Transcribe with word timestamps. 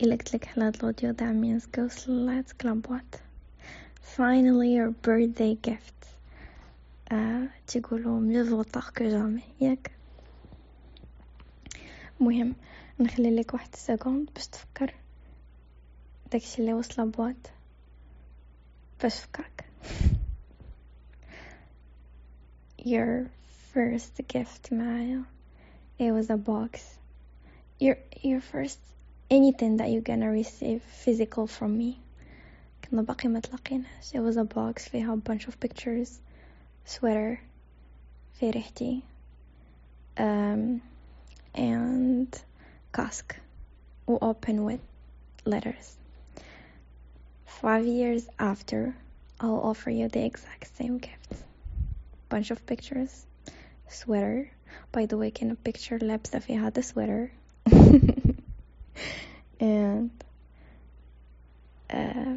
إلا 0.00 0.16
قلت 0.16 0.34
لك 0.34 0.48
على 0.48 0.64
هاد 0.64 0.76
الأوديو 0.76 1.12
that 1.14 1.34
means 1.34 1.66
go 1.66 1.88
let's 2.06 2.52
club 2.62 2.86
what 2.86 3.20
finally 4.16 4.74
your 4.76 4.90
birthday 5.06 5.56
gift 5.70 6.06
آه 7.12 7.48
تقولوا 7.66 8.20
mieux 8.20 8.48
vaut 8.50 8.72
tard 8.72 8.92
que 8.94 9.04
jamais 9.10 9.62
ياك 9.62 9.90
مهم 12.20 12.54
نخلي 13.00 13.36
لك 13.36 13.54
واحد 13.54 13.74
سكوند 13.74 14.30
باش 14.34 14.46
تفكر 14.46 14.94
داكشي 16.32 16.58
اللي 16.62 16.74
وصل 16.74 17.10
بواط 17.10 17.36
باش 19.02 19.18
فكرك 19.18 19.64
your 22.80 23.26
first 23.74 24.22
gift 24.36 24.72
معايا 24.72 25.22
it 26.00 26.12
was 26.12 26.30
a 26.30 26.36
box 26.36 26.80
your 27.80 27.96
your 28.24 28.40
first 28.40 28.80
anything 29.30 29.76
that 29.78 29.90
you're 29.90 30.02
gonna 30.02 30.30
receive 30.30 30.82
physical 30.82 31.46
from 31.46 31.78
me 31.78 31.98
كنا 32.84 33.02
باقي 33.02 33.28
ما 33.28 33.40
تلاقيناش 33.40 34.12
it 34.14 34.20
was 34.20 34.36
a 34.36 34.44
box 34.44 34.88
فيها 34.88 35.14
a 35.14 35.30
bunch 35.30 35.48
of 35.48 35.60
pictures 35.60 36.20
sweater 36.84 37.38
في 38.34 38.50
ريحتي 38.50 39.02
um, 40.18 40.80
and 41.54 42.40
cask 42.92 43.36
و 44.06 44.18
open 44.18 44.64
with 44.64 44.80
letters 45.46 45.96
five 47.46 47.86
years 47.86 48.28
after 48.38 48.94
I'll 49.40 49.62
offer 49.70 49.90
you 49.90 50.08
the 50.08 50.24
exact 50.24 50.76
same 50.78 50.98
gift 50.98 51.32
bunch 52.28 52.50
of 52.50 52.66
pictures 52.66 53.26
sweater 53.88 54.50
by 54.92 55.06
the 55.06 55.16
way 55.16 55.30
كان 55.30 55.56
picture 55.64 55.98
لابسة 56.02 56.38
فيها 56.38 56.70
the 56.70 56.82
sweater 56.82 57.30
and 59.60 60.10
uh, 61.90 62.36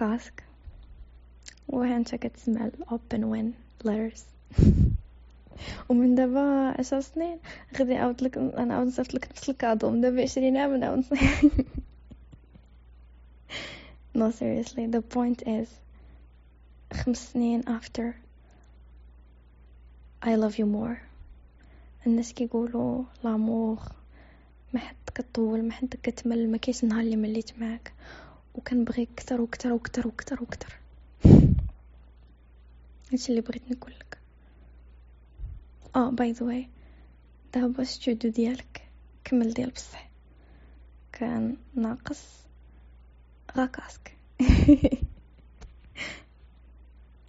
cask 0.00 0.42
وهانتا 1.68 2.16
كتسمع 2.16 2.70
open 2.90 3.20
when 3.20 3.52
letters 3.84 4.22
ومن 5.88 6.14
دابا 6.14 6.74
عشر 6.78 7.00
سنين 7.00 7.38
غادي 7.78 7.94
نعاود 7.94 8.22
لك 8.22 8.38
انا 8.38 8.74
عاود 8.74 8.86
نصيفط 8.86 9.14
لك 9.14 9.28
نفس 9.30 9.48
الكادو 9.50 9.90
من 9.90 10.00
دابا 10.00 10.22
عشرين 10.22 10.56
عام 10.56 10.76
نعاود 10.76 11.04
no 14.18 14.30
seriously 14.30 14.86
the 14.86 15.02
point 15.16 15.42
is 15.46 15.68
خمس 16.92 17.32
سنين 17.32 17.62
after 17.62 18.14
I 20.22 20.34
love 20.34 20.58
you 20.58 20.66
more 20.66 20.96
الناس 22.06 22.32
كيقولوا 22.32 23.04
لامور 23.24 23.78
ما 24.73 24.79
حد 24.79 24.95
كطول 25.15 25.63
ما 25.63 25.71
حد 25.73 25.95
كتمل 26.03 26.51
ما 26.51 26.57
كاينش 26.57 26.83
نهار 26.83 27.01
اللي 27.01 27.15
مليت 27.15 27.59
معاك. 27.59 27.93
وكنبغيك 28.55 29.09
كتر 29.17 29.41
وكتر 29.41 29.73
وكتر 29.73 30.07
وكتر 30.07 30.43
وكتر 30.43 30.75
هادشي 33.11 33.29
اللي 33.29 33.41
بغيت 33.41 33.71
نقول 33.71 33.93
لك 33.99 34.17
آه 35.95 36.09
باي 36.09 36.31
ذا 36.31 36.45
واي 36.45 36.69
دابا 37.53 37.83
ستوديو 37.83 38.31
ديالك 38.31 38.81
كمل 39.23 39.53
ديال 39.53 39.69
بصح. 39.69 40.09
كان 41.13 41.57
ناقص 41.75 42.23
غا 43.57 43.65
كاسك. 43.65 44.17